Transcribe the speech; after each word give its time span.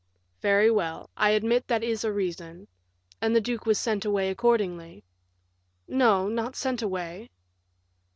"Very 0.41 0.71
well, 0.71 1.11
I 1.15 1.29
admit 1.29 1.67
that 1.67 1.83
is 1.83 2.03
a 2.03 2.11
reason; 2.11 2.67
and 3.21 3.35
the 3.35 3.39
duke 3.39 3.67
was 3.67 3.77
sent 3.77 4.03
away 4.03 4.31
accordingly." 4.31 5.03
"No, 5.87 6.27
not 6.27 6.55
sent 6.55 6.81
away." 6.81 7.29